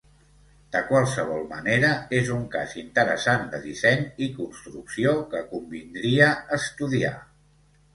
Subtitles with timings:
[0.75, 1.91] De qualsevol manera
[2.21, 7.19] és un cas interessant de disseny i construcció que convindria estudiar.